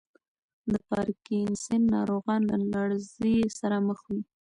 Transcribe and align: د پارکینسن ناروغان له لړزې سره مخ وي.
د 0.71 0.73
پارکینسن 0.89 1.81
ناروغان 1.95 2.41
له 2.51 2.57
لړزې 2.73 3.35
سره 3.59 3.75
مخ 3.87 3.99
وي. 4.11 4.21